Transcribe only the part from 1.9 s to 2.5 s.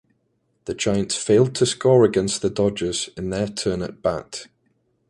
against the